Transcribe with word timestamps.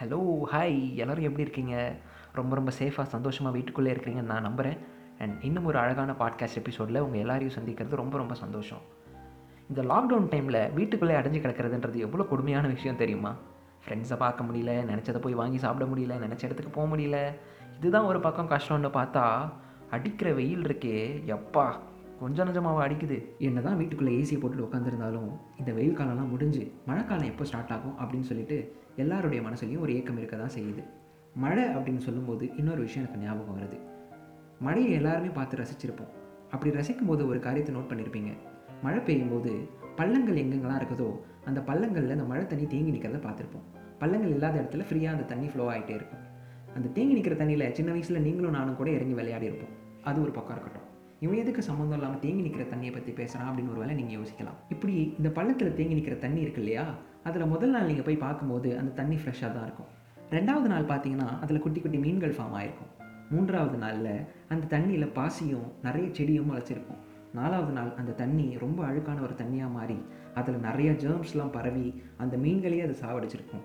Hello 0.00 0.40
hi 0.52 0.94
எல்லோரும் 0.94 1.22
எப்படி 1.22 1.42
இருக்கீங்க? 1.42 1.94
ரொம்ப 2.32 2.54
ரொம்ப 2.54 2.72
சேஃபாக 2.78 3.02
சந்தோஷமாக 3.02 3.56
வீட்டுக்குள்ளே 3.56 3.92
இருக்கிறீங்கன்னு 3.92 4.22
நான் 4.22 4.42
நம்புகிறேன் 4.42 4.78
அண்ட் 5.18 5.44
இன்னும் 5.44 5.64
ஒரு 5.64 5.78
அழகான 5.78 6.12
பாட்காஸ்ட் 6.12 6.56
எபிசோடில் 6.56 7.00
உங்கள் 7.00 7.18
எல்லாரையும் 7.18 7.54
சந்திக்கிறது 7.54 7.96
ரொம்ப 7.96 8.16
ரொம்ப 8.18 8.34
சந்தோஷம். 8.34 8.78
இந்த 9.68 9.82
லாக்டவுன் 9.82 10.22
டைமில் 10.22 10.72
வீட்டுக்குள்ளே 10.72 11.14
அடைஞ்சு 11.14 11.42
கிடக்கிறதுன்றது 11.42 11.94
எவ்வளோ 11.94 12.24
கொடுமையான 12.24 12.68
விஷயம் 12.68 12.96
தெரியுமா? 12.96 13.34
ஃப்ரெண்ட்ஸை 13.86 14.16
பார்க்க 14.16 14.44
முடியல 14.44 14.86
நினச்சதை 14.92 15.18
போய் 15.18 15.34
வாங்கி 15.34 15.58
சாப்பிட 15.58 15.90
முடியல 15.90 16.14
நினச்ச 16.16 16.44
இடத்துக்கு 16.44 16.68
போக 16.68 16.96
முடியல. 16.96 17.34
இதுதான் 17.76 18.04
ஒரு 18.04 18.20
பக்கம் 18.20 18.50
கஷ்டம்னு 18.50 18.90
பார்த்தா 18.90 19.52
அடிக்கிற 19.90 20.32
வெயில் 20.32 20.62
இருக்கே 20.62 21.22
எப்பா. 21.26 21.72
கொஞ்சம் 22.24 22.46
நஞ்சமாவை 22.48 22.82
அடிக்குது. 22.84 23.16
என்ன 23.46 23.62
தான் 23.64 23.78
வீட்டுக்குள்ளே 23.78 24.12
ஏசியை 24.18 24.36
போட்டுட்டு 24.42 24.66
உட்காந்துருந்தாலும் 24.66 25.26
இந்த 25.60 25.70
வெயில் 25.78 25.96
காலம்லாம் 25.98 26.30
முடிஞ்சு 26.34 26.62
மழைக்காலம் 26.88 27.30
எப்போ 27.32 27.44
ஸ்டார்ட் 27.48 27.72
ஆகும் 27.74 27.96
அப்படின்னு 28.02 28.26
சொல்லிட்டு 28.28 28.56
எல்லாருடைய 29.02 29.40
மனசுலையும் 29.46 29.82
ஒரு 29.84 29.92
ஏக்கம் 29.98 30.18
இருக்க 30.20 30.36
தான் 30.42 30.54
செய்யுது. 30.54 30.82
மழை 31.42 31.64
அப்படின்னு 31.74 32.02
சொல்லும்போது 32.06 32.44
இன்னொரு 32.60 32.80
விஷயம் 32.86 33.02
எனக்கு 33.04 33.20
ஞாபகம் 33.24 33.56
வருது. 33.58 33.78
மழையை 34.66 34.92
எல்லாருமே 35.00 35.30
பார்த்து 35.38 35.60
ரசிச்சிருப்போம். 35.60 36.12
அப்படி 36.52 36.72
ரசிக்கும் 36.78 37.10
போது 37.10 37.22
ஒரு 37.30 37.38
காரியத்தை 37.46 37.74
நோட் 37.76 37.90
பண்ணியிருப்பீங்க 37.90 38.32
மழை 38.86 39.00
பெய்யும் 39.08 39.32
போது 39.34 39.52
பள்ளங்கள் 40.00 40.40
எங்கெங்கெல்லாம் 40.44 40.80
இருக்குதோ 40.82 41.10
அந்த 41.50 41.60
பள்ளங்களில் 41.68 42.16
அந்த 42.16 42.26
மழை 42.32 42.44
தண்ணி 42.52 42.66
தேங்கி 42.72 42.94
நிற்கிறத 42.96 43.20
பார்த்துருப்போம். 43.26 43.66
பள்ளங்கள் 44.02 44.34
இல்லாத 44.36 44.56
இடத்துல 44.62 44.86
ஃப்ரீயாக 44.88 45.16
அந்த 45.16 45.28
தண்ணி 45.34 45.48
ஃப்ளோ 45.52 45.66
ஆகிட்டே 45.74 45.94
இருக்கும். 45.98 46.24
அந்த 46.76 46.88
தேங்கி 46.96 47.16
நிற்கிற 47.18 47.36
தண்ணியில் 47.42 47.68
சின்ன 47.80 47.90
வயசில் 47.96 48.24
நீங்களும் 48.28 48.58
நானும் 48.58 48.80
கூட 48.80 48.90
இறங்கி 48.96 49.16
விளையாடி 49.20 49.48
இருப்போம் 49.50 49.74
அது 50.10 50.18
ஒரு 50.26 50.34
பக்கம் 50.38 50.56
இருக்கட்டும். 50.56 50.88
இவன் 51.20 51.40
எதுக்கு 51.42 51.62
சம்மந்தம் 51.62 51.98
இல்லாமல் 51.98 52.20
தேங்கி 52.24 52.42
நிற்கிற 52.46 52.64
தண்ணியை 52.72 52.92
பற்றி 52.92 53.12
பேசுகிறான் 53.12 53.48
அப்படின்னு 53.50 53.72
ஒரு 53.74 53.82
வேலை 53.82 53.94
நீங்கள் 53.94 54.16
யோசிக்கலாம். 54.18 54.58
இப்படி 54.68 54.94
இந்த 55.18 55.28
பள்ளத்தில் 55.28 55.76
தேங்கி 55.78 55.96
நிற்கிற 55.98 56.16
தண்ணி 56.24 56.40
இருக்கு 56.40 56.60
இல்லையா? 56.60 56.86
அதில் 57.24 57.46
முதல் 57.46 57.70
நாள் 57.70 57.86
நீங்கள் 57.86 58.04
போய் 58.04 58.24
பார்க்கும்போது 58.24 58.78
அந்த 58.78 58.90
தண்ணி 58.90 59.16
ஃப்ரெஷ்ஷாக 59.16 59.50
தான் 59.52 59.66
இருக்கும். 59.68 59.90
ரெண்டாவது 60.30 60.68
நாள் 60.72 60.90
பார்த்தீங்கன்னா 60.92 61.40
அதில் 61.40 61.62
குட்டி 61.64 61.80
குட்டி 61.80 61.98
மீன்கள் 61.98 62.36
ஃபார்ம் 62.38 62.56
ஆயிருக்கும். 62.58 62.90
மூன்றாவது 63.30 63.76
நாளில் 63.76 64.14
அந்த 64.48 64.64
தண்ணியில் 64.74 65.12
பாசியும் 65.18 65.68
நிறைய 65.82 66.06
செடியும் 66.08 66.48
முளைச்சிருக்கும். 66.50 67.00
நாலாவது 67.32 67.72
நாள் 67.72 67.92
அந்த 68.00 68.12
தண்ணி 68.12 68.56
ரொம்ப 68.64 68.80
அழுக்கான 68.86 69.20
ஒரு 69.20 69.34
தண்ணியாக 69.40 69.70
மாறி 69.70 69.98
அதில் 70.34 70.64
நிறைய 70.66 70.90
ஜேர்ம்ஸ்லாம் 70.92 71.54
பரவி 71.56 72.02
அந்த 72.16 72.36
மீன்களையே 72.36 72.82
அது 72.82 72.96
சாவடிச்சிருக்கும். 73.02 73.64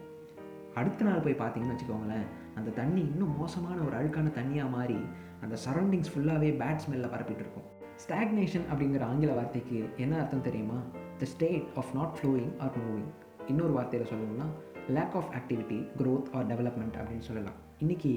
அடுத்த 0.75 1.05
நாள் 1.05 1.23
போய் 1.25 1.41
பார்த்தீங்கன்னு 1.41 1.75
வச்சுக்கோங்களேன் 1.75 2.27
அந்த 2.59 2.71
தண்ணி 2.79 3.03
இன்னும் 3.11 3.35
மோசமான 3.37 3.81
ஒரு 3.81 3.95
அழுக்கான 3.99 4.31
தண்ணியாக 4.37 4.69
மாறி 4.69 4.99
அந்த 5.43 5.55
சரௌண்டிங்ஸ் 5.65 6.11
ஃபுல்லாகவே 6.13 6.49
பேட் 6.61 6.83
ஸ்மெல்ல 6.85 7.09
பரப்பிட்டு 7.13 7.43
இருக்கும். 7.43 7.67
ஸ்டாக்னேஷன் 8.03 8.65
அப்படிங்கிற 8.73 9.03
ஆங்கில 9.11 9.31
வார்த்தைக்கு 9.33 9.77
என்ன 9.97 10.13
அர்த்தம் 10.17 10.45
தெரியுமா? 10.47 10.77
The 11.17 11.25
state 11.25 11.67
of 11.75 11.93
not 11.93 12.15
flowing 12.17 12.51
or 12.59 12.77
moving 12.83 13.09
இன்னொரு 13.47 13.73
வார்த்தையில் 13.77 14.09
சொல்லணும்னா 14.11 14.47
lack 14.87 15.15
of 15.15 15.31
activity 15.37 15.79
growth 15.99 16.29
or 16.33 16.47
development 16.47 16.99
அப்படின்னு 17.01 17.27
சொல்லலாம். 17.29 17.57
இன்றைக்கி 17.83 18.13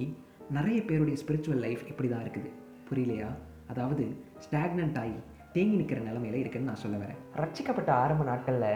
நிறைய 0.51 0.79
பேருடைய 0.83 1.17
ஸ்பிரிச்சுவல் 1.23 1.63
லைஃப் 1.67 1.83
இப்படி 1.89 2.09
தான் 2.09 2.25
இருக்குது. 2.25 2.51
புரியலையா? 2.89 3.31
அதாவது 3.69 4.05
ஸ்டாக்னண்ட் 4.47 4.99
ஆகி 5.03 5.17
தேங்கி 5.53 5.77
நிற்கிற 5.77 6.01
நிலமையில 6.01 6.41
இருக்குன்னு 6.43 6.71
நான் 6.71 6.83
சொல்ல 6.83 6.97
வரேன். 6.97 7.19
ரட்சிக்கப்பட்ட 7.37 7.91
ஆரம்ப 8.03 8.25
நாட்களில் 8.25 8.71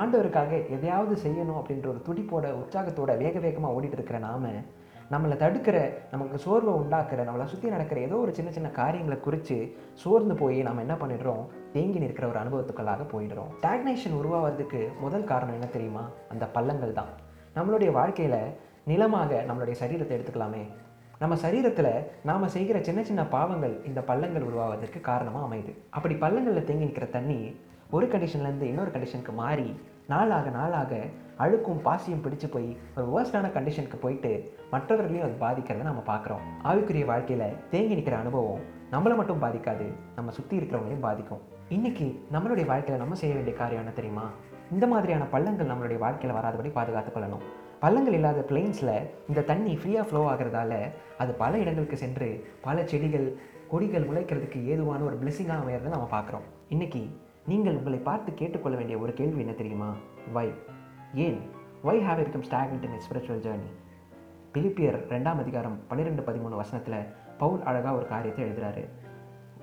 ஆண்டவருக்காக 0.00 0.52
எதையாவது 0.70 1.14
செய்யணும் 1.24 1.58
அப்படின்ற 1.60 1.86
ஒரு 1.94 2.00
துடிப்போட 2.08 2.46
உற்சாகத்தோட 2.60 3.18
வேக 3.24 3.38
வேகமாக 3.38 3.74
ஓடிட்டு 3.80 3.96
இருக்கிற 3.98 4.18
நாம 4.18 4.50
நம்மளை 5.12 5.36
தடுக்கிற 5.36 5.92
நமக்கு 6.10 6.38
சோர்வை 6.38 6.72
உண்டாக்குற 6.74 7.20
நம்மளை 7.28 7.44
சுற்றி 7.44 7.68
நடக்கிற 7.68 8.00
ஏதோ 8.00 8.16
ஒரு 8.16 8.34
சின்ன 8.34 8.50
சின்ன 8.50 8.68
காரியங்களை 8.68 9.20
குறித்து 9.20 9.76
சோர்ந்து 9.92 10.34
போய் 10.34 10.62
நம்ம 10.62 10.80
என்ன 10.80 10.94
பண்ணிடுறோம்? 10.94 11.42
தேங்கி 11.72 11.98
நிற்கிற 11.98 12.28
ஒரு 12.28 12.38
அனுபவத்துக்களாக 12.38 13.06
போயிடுறோம். 13.12 13.50
ஸ்டாக்னேஷன் 13.60 14.16
உருவாவதுக்கு 14.20 14.80
முதல் 15.00 15.24
காரணம் 15.24 15.54
என்ன 15.54 15.66
தெரியுமா? 15.66 16.08
அந்த 16.28 16.46
பள்ளங்கள் 16.46 16.92
தான். 16.92 17.10
நம்மளுடைய 17.56 17.92
வாழ்க்கையில் 17.92 18.38
நிலமாக 18.84 19.44
நம்மளுடைய 19.48 19.76
சரீரத்தை 19.82 20.16
எடுத்துக்கலாமே. 20.18 20.64
நம்ம 21.18 21.34
சரீரத்தில் 21.34 21.92
நாம் 22.22 22.48
செய்கிற 22.48 22.80
சின்ன 22.80 23.02
சின்ன 23.02 23.26
பாவங்கள் 23.26 23.84
இந்த 23.84 24.00
பள்ளங்கள் 24.00 24.42
உருவாவதற்கு 24.42 25.00
காரணமாக 25.00 25.46
அமையுது. 25.48 25.74
அப்படி 25.90 26.14
பள்ளங்களில் 26.14 26.64
தேங்கி 26.64 26.84
நிற்கிற 26.84 27.06
தண்ணி 27.06 27.56
ஒரு 27.90 28.06
கண்டிஷன்லேருந்து 28.06 28.62
இன்னொரு 28.62 28.90
கண்டிஷனுக்கு 28.90 29.32
மாறி 29.34 29.76
நாளாக 30.06 30.50
நாளாக 30.50 30.96
அழுக்கும் 31.38 31.82
பாசியும் 31.82 32.22
பிடிச்சு 32.22 32.50
போய் 32.50 32.76
ஒரு 32.96 33.06
வேர்ஸ்டான 33.12 33.46
கண்டிஷனுக்கு 33.46 33.96
போயிட்டு 33.96 34.56
மற்றவர்களையும் 34.70 35.26
அது 35.26 35.36
பாதிக்கிறத 35.46 35.82
நம்ம 35.82 36.02
பார்க்குறோம். 36.06 36.44
ஆவிக்குரிய 36.64 37.04
வாழ்க்கையில் 37.04 37.52
தேங்கி 37.70 37.94
நிற்கிற 37.94 38.16
அனுபவம் 38.16 38.60
நம்மளை 38.90 39.16
மட்டும் 39.16 39.42
பாதிக்காது 39.42 39.86
நம்ம 40.14 40.30
சுற்றி 40.30 40.58
இருக்கிறவங்களையும் 40.58 41.00
பாதிக்கும். 41.00 41.40
இன்றைக்கி 41.68 42.20
நம்மளுடைய 42.32 42.66
வாழ்க்கையில் 42.66 43.02
நம்ம 43.02 43.14
செய்ய 43.14 43.34
வேண்டிய 43.34 43.56
காரியம் 43.56 43.82
என்ன 43.82 43.94
தெரியுமா? 43.94 44.30
இந்த 44.72 44.86
மாதிரியான 44.86 45.24
பள்ளங்கள் 45.24 45.66
நம்மளுடைய 45.66 45.98
வாழ்க்கையில் 45.98 46.40
வராதபடி 46.40 46.72
பாதுகாத்துக் 46.72 47.16
கொள்ளணும். 47.16 47.44
பள்ளங்கள் 47.80 48.12
இல்லாத 48.12 48.44
பிளெயின்ஸில் 48.48 49.08
இந்த 49.28 49.40
தண்ணி 49.40 49.74
ஃப்ரீயாக 49.74 50.02
ஃப்ளோ 50.02 50.34
ஆகிறதால 50.34 50.90
அது 51.18 51.32
பல 51.32 51.58
இடங்களுக்கு 51.58 51.96
சென்று 51.96 52.48
பல 52.62 52.86
செடிகள் 52.86 53.36
கொடிகள் 53.68 54.06
முளைக்கிறதுக்கு 54.06 54.64
ஏதுவான 54.64 55.04
ஒரு 55.04 55.18
பிளெஸிங்காக 55.18 55.62
அமையறதை 55.64 55.88
நம்ம 55.88 56.20
பார்க்குறோம். 56.20 56.46
இன்னைக்கு 56.68 57.20
நீங்கள் 57.50 57.76
உங்களை 57.78 57.98
பார்த்து 57.98 58.34
கேட்டுக்கொள்ள 58.34 58.76
வேண்டிய 58.76 58.98
ஒரு 58.98 59.12
கேள்வி 59.12 59.40
என்ன 59.40 59.52
தெரியுமா? 59.52 59.88
வை 60.32 60.48
ஏன்? 61.14 61.38
Why 61.86 61.94
have 62.06 62.20
become 62.20 62.44
stagnant 62.48 62.84
in 62.86 62.92
a 62.96 63.00
spiritual 63.06 63.38
journey? 63.46 63.70
பிலிப்பியர் 64.54 64.98
ரெண்டாம் 65.08 65.40
அதிகாரம் 65.44 65.78
பன்னிரெண்டு 65.88 66.22
பதிமூணு 66.22 66.54
வசனத்தில் 66.60 67.08
பவுல் 67.38 67.62
அழகாக 67.62 67.96
ஒரு 67.96 68.06
காரியத்தை 68.06 68.44
எழுதுகிறாரு 68.44 68.84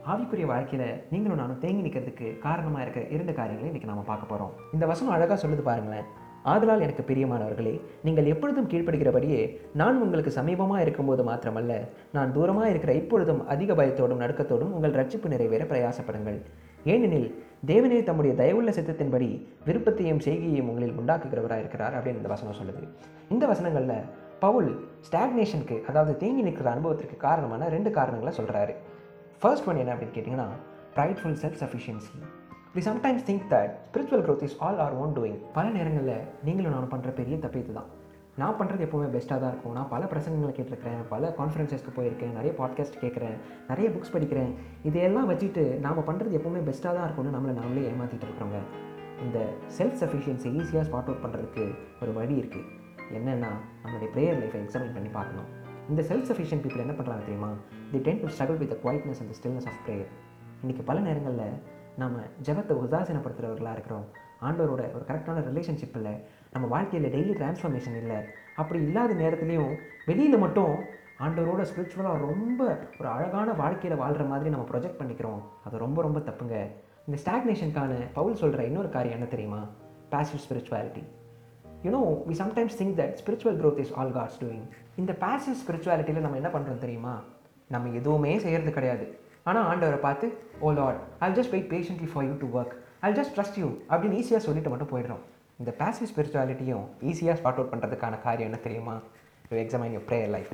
ஆவிக்குரிய 0.05 0.45
வாழ்க்கையில் 0.45 1.01
நீங்களும் 1.09 1.37
நானும் 1.37 1.57
தேங்கி 1.57 1.85
நிற்கிறதுக்கு 1.87 2.37
காரணமாக 2.39 2.83
இருக்கிற 2.83 3.05
இரண்டு 3.15 3.33
காரியங்களை 3.33 3.69
இன்றைக்கி 3.71 3.85
நாம் 3.85 4.09
பார்க்க 4.11 4.31
போகிறோம் 4.31 4.53
இந்த 4.73 4.85
வசனம் 4.85 5.15
அழகாக 5.15 5.47
சொல்லுது 5.47 5.61
பாருங்களேன். 5.61 6.05
ஆதலால் 6.43 6.79
எனக்கு 6.79 7.03
பிரியமானவர்களே 7.03 7.81
நீங்கள் 8.03 8.25
எப்பொழுதும் 8.25 8.69
கீழ்ப்படுகிறபடியே 8.69 9.59
நான் 9.73 10.01
உங்களுக்கு 10.01 10.31
சமீபமாக 10.31 10.81
இருக்கும்போது 10.81 11.23
மாத்திரமல்ல 11.23 11.87
நான் 12.11 12.33
தூரமாக 12.35 12.69
இருக்கிற 12.69 12.93
இப்பொழுதும் 12.93 13.47
அதிக 13.47 13.73
பயத்தோடும் 13.73 14.23
நடுக்கத்தோடும் 14.23 14.75
உங்கள் 14.77 14.91
ரட்சிப்பு 14.91 15.27
நிறைவேற 15.27 15.63
பிரயாசப்படுங்கள். 15.63 16.39
ஏனெனில் 16.83 17.43
தேவனே 17.67 18.03
தம்முடைய 18.03 18.35
தயவுள்ள 18.43 18.67
சித்தத்தின்படி 18.67 19.45
விருப்பத்தையும் 19.65 20.19
செய்கையையும் 20.19 20.69
உங்களில் 20.69 20.99
உண்டாக்குகிறவராக 20.99 21.59
இருக்கிறார் 21.59 21.93
அப்படின்னு 21.93 22.15
இந்த 22.15 22.27
வசனம் 22.27 22.55
சொல்லுது. 22.55 22.87
இந்த 23.29 23.47
வசனங்களில் 23.47 24.01
பவுல் 24.39 24.87
ஸ்டாக்னேஷனுக்கு 25.11 25.83
அதாவது 25.83 26.17
தேங்கி 26.17 26.41
நிற்கிற 26.41 26.71
அனுபவத்திற்கு 26.71 27.17
காரணமான 27.17 27.69
ரெண்டு 27.69 27.91
காரணங்களை 27.91 28.37
சொல்கிறாரு 28.37 28.75
ஃபர்ஸ்ட் 29.39 29.67
ஒன் 29.67 29.77
என்ன 29.77 29.93
அப்படின்னு 29.93 30.15
கேட்டிங்கன்னா 30.15 30.47
prideful 30.95 31.37
self 31.41 31.59
sufficiency 31.59 32.17
we 32.75 32.79
sometimes 32.79 33.27
think 33.27 33.45
that 33.49 33.71
spiritual 33.91 34.23
growth 34.25 34.43
is 34.43 34.55
all 34.59 34.77
our 34.77 34.93
own 34.93 35.15
doing 35.15 35.37
பல 35.53 35.69
நேரங்களில் 35.69 36.19
நீங்களும் 36.43 36.71
நான் 36.71 36.89
பண்ணுற 36.91 37.13
பெரிய 37.15 37.37
தப்பு 37.37 37.59
இதுதான். 37.59 37.85
நான் 38.39 38.57
பண்ணுறது 38.59 38.83
எப்போவுமே 38.85 39.07
பெஸ்ட்டாக 39.15 39.39
தான் 39.43 39.51
இருக்கும். 39.53 39.75
நான் 39.77 39.89
பல 39.93 40.03
பிரசங்கங்களை 40.11 40.51
கேட்டிருக்கிறேன் 40.57 40.99
பல 41.13 41.33
கான்ஃபரன்சஸ்க்கு 41.39 41.91
போயிருக்கேன் 41.95 42.35
நிறைய 42.37 42.51
பாட்காஸ்ட் 42.59 42.99
கேட்குறேன் 43.03 43.37
நிறைய 43.69 43.87
புக்ஸ் 43.95 44.13
படிக்கிறேன். 44.15 44.51
இதையெல்லாம் 44.89 45.29
வச்சுட்டு 45.31 45.63
நாம் 45.85 46.07
பண்ணுறது 46.09 46.37
எப்போவுமே 46.39 46.61
பெஸ்ட்டாக 46.69 46.93
தான் 46.97 47.05
இருக்கும்னு 47.07 47.35
நம்மளை 47.37 47.53
நாமளே 47.61 47.83
ஏமாற்றிட்டு 47.91 48.27
இருக்கிறோங்க. 48.27 48.59
இந்த 49.25 49.39
செல்ஃப் 49.77 49.97
சஃபிஷியன்சி 50.01 50.49
ஈஸியாக 50.59 50.83
ஸ்பாட் 50.89 51.09
அவுட் 51.09 51.23
பண்ணுறதுக்கு 51.23 51.65
ஒரு 52.01 52.13
வழி 52.19 52.35
இருக்குது 52.41 52.67
என்னென்னா 53.17 53.51
நம்மளுடைய 53.83 54.09
ப்ரேயர் 54.15 54.39
லைஃப்பை 54.41 54.59
எக்ஸாமின் 54.65 54.95
பண்ணி 54.97 55.09
பார்க்கணும். 55.17 55.49
இந்த 55.91 56.01
செல்ஃப் 56.09 56.27
சஃபிஷியன் 56.29 56.63
பீப்புள் 56.63 56.85
என்ன 56.85 56.95
பண்ணுறாங்க 56.99 57.23
தெரியுமா? 57.27 57.51
They 57.91 57.99
tend 58.07 58.21
to 58.23 58.27
struggle 58.35 58.59
with 58.63 58.75
quietness 58.85 59.21
and 59.23 59.35
stillness 59.39 59.69
of 59.71 59.81
prayer 59.85 60.09
இன்றைக்கி 60.63 60.83
பல 60.89 60.99
நேரங்களில் 60.99 61.55
நம்ம 62.01 62.17
ஜபத்தை 62.47 62.73
உதாசீனப்படுத்துகிறவர்களாக 62.83 63.77
இருக்கிறோம். 63.77 64.07
ஆண்டவரோட 64.41 64.83
ஒரு 64.95 65.03
கரெக்டான 65.07 65.43
ரிலேஷன்ஷிப் 65.49 65.95
இல்லை. 65.95 66.13
நம்ம 66.51 66.67
வாழ்க்கையில் 66.67 67.09
டெய்லி 67.15 67.33
டிரான்ஸ்ஃபர்மேஷன் 67.39 67.97
இல்லை. 68.03 68.15
அப்படி 68.55 68.79
இல்லாத 68.83 69.13
நேரத்துலையும் 69.13 69.75
வெளியில் 70.05 70.37
மட்டும் 70.37 70.73
ஆண்டவரோட 71.19 71.65
ஸ்பிரிச்சுவலாக 71.69 72.17
ரொம்ப 72.27 72.77
ஒரு 72.99 73.09
அழகான 73.09 73.53
வாழ்க்கையில் 73.53 73.99
வாழ்கிற 73.99 74.23
மாதிரி 74.23 74.49
நம்ம 74.49 74.65
ப்ரொஜெக்ட் 74.71 74.99
பண்ணிக்கிறோம். 74.99 75.41
அது 75.65 75.77
ரொம்ப 75.77 76.01
ரொம்ப 76.01 76.19
தப்புங்க. 76.19 76.57
இந்த 77.07 77.17
ஸ்டாக்னேஷனுக்கான 77.25 77.93
பவுல் 78.13 78.35
சொல்கிற 78.35 78.63
இன்னொரு 78.63 78.89
காரியம் 78.89 79.17
என்ன 79.17 79.29
தெரியுமா? 79.29 79.61
Passive 80.11 80.43
spirituality 80.45 81.03
you know 81.83 81.99
we 82.29 82.35
sometimes 82.41 82.77
think 82.79 82.97
that 82.99 83.17
spiritual 83.21 83.57
growth 83.61 83.77
is 83.77 83.93
all 83.95 84.11
God's 84.11 84.39
doing 84.41 84.65
இந்த 84.95 85.11
பேசிவ் 85.19 85.59
ஸ்பிரிச்சுவாலிட்டியில் 85.61 86.25
நம்ம 86.25 86.39
என்ன 86.41 86.49
பண்ணுறோம் 86.53 86.83
தெரியுமா? 86.85 87.13
நம்ம 87.67 87.89
எதுவுமே 87.89 88.39
செய்கிறது 88.39 88.71
கிடையாது. 88.71 89.05
ஆனால் 89.43 89.67
ஆண்டவரை 89.71 89.99
பார்த்து 90.07 90.27
O 90.59 90.71
Lord 90.71 91.01
I 91.19 91.31
just 91.31 91.49
wait 91.49 91.71
patiently 91.73 92.07
for 92.13 92.25
you 92.25 92.33
to 92.39 92.47
work 92.59 92.73
I 93.07 93.09
just 93.17 93.33
trust 93.35 93.57
you 93.59 93.67
அப்படின்னு 93.89 94.15
ஈஸியாக 94.21 94.41
சொல்லிட்டு 94.45 94.71
மட்டும் 94.71 94.89
போயிடுறோம். 94.93 95.21
இந்த 95.61 95.71
பேசிவ் 95.81 96.09
ஸ்பிரிச்சுவாலிட்டியும் 96.11 96.85
ஈஸியாக 97.09 97.35
ஸ்பாட் 97.39 97.59
அவுட் 97.59 97.69
பண்ணுறதுக்கான 97.73 98.15
காரியம் 98.25 98.49
என்ன 98.49 98.59
தெரியுமா? 98.65 98.95
You 99.51 99.57
examine 99.61 99.93
you 99.95 100.01
prayer 100.09 100.31
life 100.35 100.49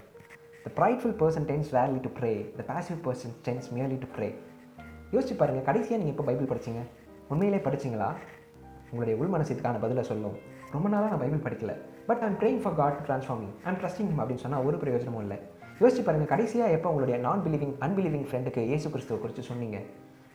the 0.66 0.72
prideful 0.80 1.16
person 1.22 1.48
tends 1.52 1.70
rarely 1.76 2.00
to 2.06 2.12
pray 2.20 2.32
the 2.60 2.66
passive 2.72 3.00
person 3.08 3.34
tends 3.48 3.70
merely 3.76 3.98
to 4.04 4.10
pray 4.18 4.28
யோசிச்சு 5.16 5.38
பாருங்கள் 5.42 5.68
கடைசியாக 5.70 6.00
நீங்கள் 6.02 6.16
எப்போ 6.16 6.26
பைபிள் 6.30 6.52
படிச்சீங்க? 6.52 6.84
உண்மையிலே 7.32 7.62
படிச்சீங்களா? 7.68 8.10
உங்களுடைய 8.92 9.16
உள் 9.22 9.34
மனசுக்கான 9.36 9.82
பதிலை 9.86 10.04
சொல்லும். 10.12 10.38
ரொம்ப 10.76 10.88
நாளாக 10.94 11.10
நான் 11.14 11.24
பைபிள் 11.24 11.44
படிக்கல. 11.48 11.74
But 12.10 12.24
I'm 12.28 12.40
praying 12.42 12.62
for 12.64 12.78
God 12.82 12.98
transforming 13.08 13.08
transform 13.08 13.44
me 13.44 13.50
I'm 13.70 13.80
trusting 13.84 14.10
him 14.12 14.22
அப்படின்னு 14.24 14.44
சொன்னால் 14.46 14.66
ஒரு 14.70 14.78
பிரயோஜனமும் 14.84 15.24
இல்லை. 15.26 15.38
யோசிச்சு 15.82 16.04
பாருங்கள் 16.08 16.32
கடைசியாக 16.34 16.76
எப்போ 16.78 16.90
உங்களுடைய 16.94 17.18
நான் 17.28 17.44
பிலீவிங் 17.48 17.76
அன்பிலீவிங் 17.88 18.28
ஃப்ரெண்டுக்கு 18.30 18.64
இயேசு 18.72 18.88
கிறிஸ்துவை 18.96 19.20
குறித்து 19.24 19.44
சொன்னீங்க? 19.52 19.80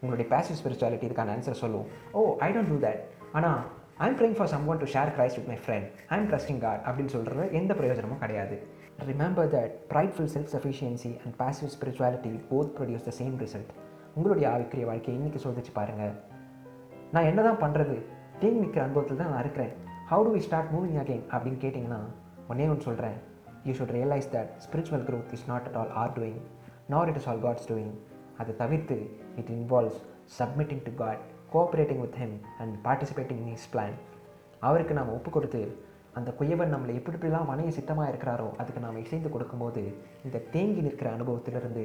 உங்களுடைய 0.03 0.27
பேசிவ் 0.35 0.59
ஸ்பிரிச்சுவாலிட்டி 0.61 1.07
இதுக்கான 1.09 1.35
ஆன்சர் 1.37 1.61
சொல்லுவோம் 1.65 1.89
oh 2.13 2.37
I 2.39 2.53
don't 2.53 2.69
do 2.69 2.79
that 2.87 3.01
ஆனால் 3.33 3.61
I'm 3.99 4.17
praying 4.19 4.37
for 4.39 4.49
someone 4.69 4.79
to 4.79 4.87
share 4.87 5.11
Christ 5.17 5.39
with 5.39 5.49
my 5.49 5.59
friend 5.65 5.89
I'm 6.09 6.29
trusting 6.31 6.59
God 6.59 6.81
அப்படின்னு 6.87 7.07
சொல்கிறது 7.07 7.51
எந்த 7.53 7.75
பிரயோஜனமும் 7.75 8.19
கிடையாது. 8.19 8.57
Remember 9.09 9.51
that 9.55 9.73
prideful 9.93 10.31
self 10.35 10.51
sufficiency 10.55 11.11
and 11.25 11.35
passive 11.43 11.71
spirituality 11.77 12.33
both 12.51 12.73
produce 12.79 13.07
the 13.09 13.13
same 13.21 13.37
result 13.45 13.73
உங்களுடைய 14.15 14.47
ஆவிக்குரிய 14.55 14.85
வாழ்க்கையை 14.85 15.21
இன்றைக்கி 15.21 15.41
சோதிச்சு 15.45 15.73
பாருங்கள் 15.73 16.15
நான் 17.13 17.25
என்ன 17.25 17.43
தான் 17.43 17.61
பண்ணுறது 17.65 17.97
தேங்கி 18.41 18.61
நிற்கிற 18.61 18.83
அனுபவத்தில் 18.85 19.17
தான் 19.17 19.31
நான் 19.31 19.41
இருக்கிறேன். 19.41 19.73
How 20.11 20.25
do 20.25 20.31
we 20.35 20.39
start 20.39 20.71
moving 20.75 20.99
again 21.03 21.25
அப்படின்னு 21.33 21.61
கேட்டிங்கன்னா 21.65 22.01
ஒன்னே 22.49 22.69
ஒன்று 22.69 22.87
சொல்கிறேன் 22.89 23.17
you 23.65 23.73
should 23.73 23.95
realize 23.99 24.29
that 24.37 24.51
spiritual 24.67 25.05
growth 25.09 25.33
is 25.33 25.47
not 25.47 25.67
at 25.69 25.77
all 25.77 25.93
our 26.03 26.13
doing 26.19 26.41
nor 26.89 27.09
it 27.09 27.17
is 27.17 27.29
all 27.29 27.41
God's 27.41 27.69
doing 27.73 27.93
அதை 28.41 28.55
தவிர்த்து 28.63 28.97
it 29.41 29.53
involves 29.57 30.01
submitting 30.39 30.83
to 30.87 30.93
God 31.03 31.23
cooperating 31.55 32.03
with 32.05 32.19
him 32.23 32.37
and 32.63 32.75
participating 32.87 33.41
in 33.45 33.53
his 33.55 33.71
plan 33.75 33.97
அவருக்கு 34.67 34.97
நாம் 34.99 35.15
ஒப்பு 35.17 35.31
கொடுத்து 35.37 35.63
அந்த 36.19 36.31
குயவன் 36.39 36.73
நம்மளை 36.75 36.95
எப்படி 36.99 37.17
எப்படிலாம் 37.17 37.51
வணைய 37.51 37.71
சித்தமாக 37.77 38.11
இருக்கிறாரோ 38.13 38.47
அதுக்கு 38.61 38.81
நாம் 38.85 39.03
இசைந்து 39.03 39.29
கொடுக்கும்போது 39.35 39.83
இந்த 40.25 40.39
தேங்கி 40.55 40.81
நிற்கிற 40.87 41.09
அனுபவத்திலிருந்து 41.17 41.85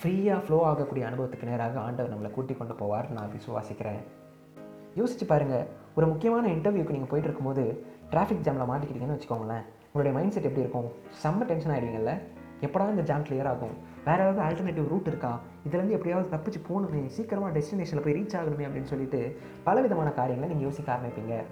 ஃப்ரீயாக 0.00 0.40
ஃப்ளோ 0.44 0.58
ஆகக்கூடிய 0.70 1.04
அனுபவத்துக்கு 1.10 1.50
நேராக 1.50 1.78
ஆண்டவர் 1.80 2.12
நம்மளை 2.14 2.30
கூட்டிக் 2.30 2.58
கொண்டு 2.60 2.74
போவார் 2.80 3.06
நான் 3.16 3.30
விசுவாசிக்கிறேன். 3.36 4.00
யோசிச்சு 4.98 5.26
பாருங்கள் 5.28 5.66
ஒரு 5.96 6.06
முக்கியமான 6.06 6.44
இன்டர்வியூக்கு 6.48 6.96
நீங்கள் 6.96 7.12
போயிட்டு 7.12 7.28
இருக்கும்போது 7.28 7.64
டிராஃபிக் 8.10 8.44
ஜாமில் 8.46 8.70
மாட்டிக்கிட்டீங்கன்னு 8.70 9.16
வச்சுக்கோங்களேன். 9.16 9.64
உங்களுடைய 9.86 10.14
மைண்ட் 10.16 10.34
செட் 10.34 10.48
எப்படி 10.50 10.64
இருக்கும்? 10.64 10.88
செம்ம 11.22 11.46
டென்ஷன் 11.50 11.72
ஆகிடுவீங்கல்ல 11.74 12.14
எப்படா 12.60 12.88
இந்த 12.90 13.02
ஜாம் 13.02 13.24
கிளியர் 13.28 13.48
ஆகும்? 13.52 13.74
வேறு 14.04 14.22
ஏதாவது 14.24 14.40
ஆல்டர்னேட்டிவ் 14.46 14.88
ரூட் 14.88 15.06
இருக்கா? 15.06 15.40
இதுலேருந்து 15.66 15.96
எப்படியாவது 15.96 16.28
தப்பிச்சு 16.36 16.60
போகணுமே 16.68 17.06
சீக்கிரமாக 17.06 17.58
டெஸ்டினேஷனில் 17.58 18.04
போய் 18.04 18.16
ரீச் 18.18 18.36
ஆகணுமே 18.40 18.66
அப்படின்னு 18.66 18.90
சொல்லிட்டு 18.92 19.38
பல 19.64 19.80
விதமான 19.80 20.10
காரியங்களை 20.10 20.48
நீங்கள் 20.52 20.68
யோசிக்க 20.68 20.88
ஆரம்பிப்பீங்க. 20.96 21.42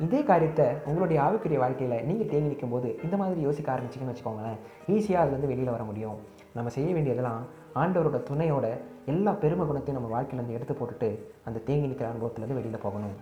இதே 0.00 0.22
காரியத்தை 0.22 0.66
உங்களுடைய 0.84 1.22
ஆவிக்குரிய 1.22 1.58
வாழ்க்கையில் 1.58 2.04
நீங்கள் 2.04 2.26
தேங்கி 2.26 2.48
நிற்கும்போது 2.48 3.00
இந்த 3.02 3.16
மாதிரி 3.16 3.40
யோசிக்க 3.40 3.74
ஆரம்பிச்சிங்கன்னு 3.74 4.14
வச்சுக்கோங்களேன். 4.14 4.58
ஈஸியாக 4.86 5.22
அதுலேருந்து 5.24 5.52
வெளியில் 5.52 5.70
வர 5.70 5.84
முடியும். 5.84 6.16
நம்ம 6.54 6.70
செய்ய 6.70 6.92
வேண்டியதெல்லாம் 6.94 7.44
ஆண்டவரோட 7.74 8.18
துணையோட 8.30 8.66
எல்லா 9.06 9.32
பெருமை 9.32 9.66
குணத்தையும் 9.66 10.02
நம்ம 10.02 10.16
வாழ்க்கையிலேருந்து 10.16 10.56
எடுத்து 10.58 10.74
போட்டுட்டு 10.74 11.18
அந்த 11.44 11.58
தேங்கி 11.58 11.86
நிற்கிற 11.86 12.10
அனுபவத்துலேருந்து 12.12 12.58
வெளியில் 12.60 12.84
போகணும். 12.86 13.14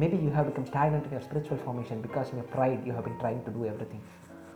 Maybe 0.00 0.16
you 0.24 0.30
have 0.34 0.48
become 0.48 0.66
stagnant 0.72 1.06
your 1.12 1.24
spiritual 1.28 1.62
formation 1.66 2.00
because 2.06 2.28
you 2.34 2.42
pride 2.56 2.82
you 2.84 2.92
have 2.94 3.02
been 3.02 3.18
trying 3.22 3.40
to 3.46 3.52
do 3.56 3.62
everything 3.92 4.04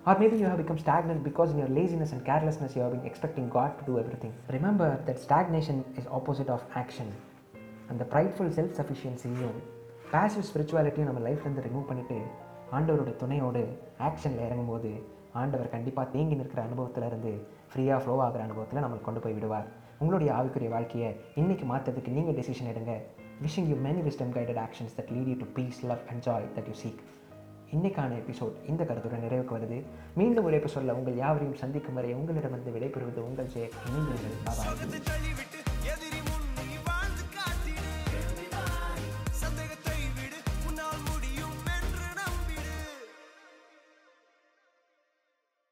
or 0.04 0.14
maybe 0.20 0.36
you 0.38 0.46
have 0.50 0.60
become 0.60 0.78
stagnant 0.84 1.20
because 1.22 1.50
in 1.52 1.58
your 1.58 1.68
laziness 1.68 2.12
and 2.14 2.22
carelessness 2.28 2.72
you 2.76 2.82
have 2.84 2.92
been 2.94 3.06
expecting 3.10 3.44
god 3.56 3.70
to 3.78 3.84
do 3.90 3.94
everything. 4.02 4.32
Remember 4.56 4.88
that 5.06 5.18
stagnation 5.26 5.76
is 5.98 6.06
opposite 6.18 6.50
of 6.56 6.62
action. 6.82 7.10
அந்த 7.90 8.04
prideful 8.12 8.52
self 8.56 8.74
சஃபிஷியன்சியும் 8.78 9.56
passive 10.12 10.46
ஸ்பிரிச்சுவாலிட்டியும் 10.48 11.08
நம்ம 11.08 11.22
லைஃப்லேருந்து 11.28 11.64
remove 11.66 11.86
பண்ணிவிட்டு 11.90 12.18
ஆண்டவரோட 12.76 13.10
துணையோடு 13.22 13.62
ஆக்ஷனில் 14.08 14.42
இறங்கும்போது 14.46 14.90
ஆண்டவர் 15.32 15.72
கண்டிப்பாக 15.74 16.06
தேங்கி 16.14 16.34
நிற்கிற 16.34 16.60
அனுபவத்துலேருந்து 16.66 17.32
ஃப்ரீயாக 17.72 18.00
ஃப்ளோ 18.02 18.16
ஆகிற 18.26 18.42
அனுபவத்தில் 18.44 18.82
நம்மளுக்கு 18.84 19.08
கொண்டு 19.08 19.20
போய் 19.20 19.32
விடுவார். 19.32 19.68
உங்களுடைய 19.98 20.30
ஆவிக்குரிய 20.32 20.68
வாழ்க்கையை 20.68 21.10
இன்றைக்கி 21.34 21.66
மாற்றுறதுக்கு 21.72 22.16
நீங்கள் 22.18 22.34
டெசிஷன் 22.34 22.70
எடுங்க. 22.72 22.94
Wishing 23.44 23.68
you 23.72 23.76
many 23.86 24.02
wisdom 24.08 24.34
guided 24.36 24.62
actions 24.66 24.96
that 24.98 25.12
lead 25.14 25.30
you 25.32 25.36
to 25.44 25.48
peace 25.58 25.80
love 25.90 26.02
and 26.10 26.24
joy 26.26 26.46
that 26.56 26.70
you 26.70 26.76
seek 26.84 27.02
இன்னைக்கான 27.72 28.16
எபிசோட் 28.18 28.68
இந்த 28.68 28.84
கருத்துடன் 28.84 29.22
நிறைவுக்கு 29.22 29.56
வருது. 29.56 29.78
மீண்டும் 30.14 30.44
ஒரு 30.44 30.56
எபிசோடில் 30.56 30.92
உங்கள் 30.92 31.16
யாவரையும் 31.16 31.56
சந்திக்கும் 31.56 31.94
வரை 31.94 32.12
உங்களிடமிருந்து 32.12 32.70
விடைபெறுவது 32.70 33.20
உங்கள் 33.20 33.46
ஜெய 33.46 33.68
இணைந்திருங்கள் 33.88 34.38
பாபாய் 34.44 35.51